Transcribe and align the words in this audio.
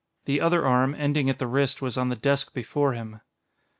The 0.25 0.41
other 0.41 0.65
arm, 0.65 0.95
ending 0.97 1.29
at 1.29 1.37
the 1.37 1.45
wrist, 1.45 1.79
was 1.79 1.95
on 1.95 2.09
the 2.09 2.15
desk 2.15 2.55
before 2.55 2.93
him. 2.93 3.21